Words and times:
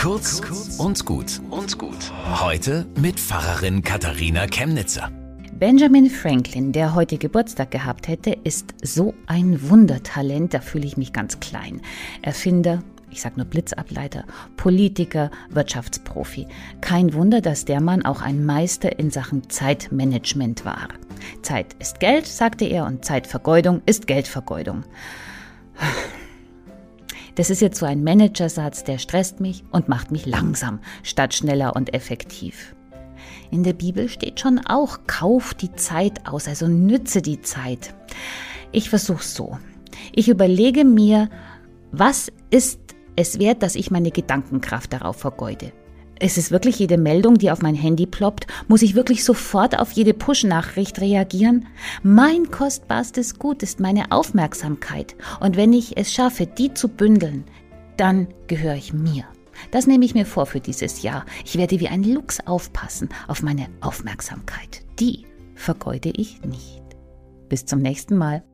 Kurz 0.00 0.40
und 0.78 1.04
gut 1.04 1.42
und 1.50 1.76
gut. 1.76 2.10
Heute 2.40 2.86
mit 2.98 3.20
Pfarrerin 3.20 3.82
Katharina 3.82 4.46
Chemnitzer. 4.46 5.10
Benjamin 5.52 6.08
Franklin, 6.08 6.72
der 6.72 6.94
heute 6.94 7.18
Geburtstag 7.18 7.70
gehabt 7.70 8.08
hätte, 8.08 8.30
ist 8.30 8.72
so 8.82 9.12
ein 9.26 9.68
Wundertalent, 9.68 10.54
da 10.54 10.60
fühle 10.62 10.86
ich 10.86 10.96
mich 10.96 11.12
ganz 11.12 11.38
klein. 11.40 11.82
Erfinder, 12.22 12.82
ich 13.10 13.20
sage 13.20 13.36
nur 13.36 13.44
Blitzableiter, 13.44 14.24
Politiker, 14.56 15.30
Wirtschaftsprofi. 15.50 16.46
Kein 16.80 17.12
Wunder, 17.12 17.42
dass 17.42 17.66
der 17.66 17.82
Mann 17.82 18.02
auch 18.02 18.22
ein 18.22 18.46
Meister 18.46 18.98
in 18.98 19.10
Sachen 19.10 19.50
Zeitmanagement 19.50 20.64
war. 20.64 20.88
Zeit 21.42 21.74
ist 21.78 22.00
Geld, 22.00 22.26
sagte 22.26 22.64
er, 22.64 22.86
und 22.86 23.04
Zeitvergeudung 23.04 23.82
ist 23.84 24.06
Geldvergeudung. 24.06 24.84
Das 27.34 27.50
ist 27.50 27.60
jetzt 27.60 27.78
so 27.78 27.86
ein 27.86 28.02
Managersatz, 28.04 28.84
der 28.84 28.98
stresst 28.98 29.40
mich 29.40 29.64
und 29.70 29.88
macht 29.88 30.10
mich 30.10 30.26
langsam, 30.26 30.80
statt 31.02 31.34
schneller 31.34 31.76
und 31.76 31.94
effektiv. 31.94 32.74
In 33.50 33.62
der 33.62 33.72
Bibel 33.72 34.08
steht 34.08 34.40
schon 34.40 34.58
auch, 34.66 35.00
kauf 35.06 35.54
die 35.54 35.72
Zeit 35.72 36.26
aus, 36.26 36.48
also 36.48 36.68
nütze 36.68 37.22
die 37.22 37.40
Zeit. 37.40 37.94
Ich 38.72 38.90
versuche 38.90 39.24
so. 39.24 39.58
Ich 40.12 40.28
überlege 40.28 40.84
mir, 40.84 41.28
was 41.92 42.30
ist 42.50 42.80
es 43.16 43.38
wert, 43.38 43.62
dass 43.62 43.74
ich 43.74 43.90
meine 43.90 44.10
Gedankenkraft 44.10 44.92
darauf 44.92 45.16
vergeude? 45.16 45.72
Ist 46.20 46.36
es 46.36 46.50
wirklich 46.50 46.78
jede 46.78 46.98
Meldung, 46.98 47.38
die 47.38 47.50
auf 47.50 47.62
mein 47.62 47.74
Handy 47.74 48.04
ploppt? 48.04 48.46
Muss 48.68 48.82
ich 48.82 48.94
wirklich 48.94 49.24
sofort 49.24 49.78
auf 49.78 49.92
jede 49.92 50.12
Push-Nachricht 50.12 51.00
reagieren? 51.00 51.66
Mein 52.02 52.50
kostbarstes 52.50 53.38
Gut 53.38 53.62
ist 53.62 53.80
meine 53.80 54.12
Aufmerksamkeit. 54.12 55.16
Und 55.40 55.56
wenn 55.56 55.72
ich 55.72 55.96
es 55.96 56.12
schaffe, 56.12 56.46
die 56.46 56.74
zu 56.74 56.88
bündeln, 56.88 57.44
dann 57.96 58.28
gehöre 58.48 58.74
ich 58.74 58.92
mir. 58.92 59.24
Das 59.70 59.86
nehme 59.86 60.04
ich 60.04 60.14
mir 60.14 60.26
vor 60.26 60.44
für 60.44 60.60
dieses 60.60 61.02
Jahr. 61.02 61.24
Ich 61.46 61.56
werde 61.56 61.80
wie 61.80 61.88
ein 61.88 62.04
Luchs 62.04 62.40
aufpassen 62.40 63.08
auf 63.26 63.42
meine 63.42 63.68
Aufmerksamkeit. 63.80 64.82
Die 64.98 65.24
vergeude 65.54 66.10
ich 66.14 66.42
nicht. 66.42 66.82
Bis 67.48 67.64
zum 67.64 67.80
nächsten 67.80 68.18
Mal. 68.18 68.44